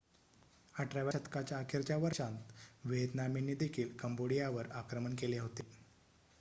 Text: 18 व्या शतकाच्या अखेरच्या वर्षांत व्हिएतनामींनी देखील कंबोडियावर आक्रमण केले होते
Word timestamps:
18 0.73 1.01
व्या 1.01 1.11
शतकाच्या 1.13 1.57
अखेरच्या 1.57 1.97
वर्षांत 1.97 2.51
व्हिएतनामींनी 2.85 3.55
देखील 3.55 3.95
कंबोडियावर 3.97 4.71
आक्रमण 4.73 5.15
केले 5.15 5.39
होते 5.39 5.67